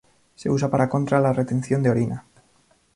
Se 0.33 0.49
usa 0.49 0.71
para 0.71 0.89
contra 0.89 1.19
la 1.19 1.31
retención 1.31 1.83
de 1.83 1.91
orina. 1.91 2.25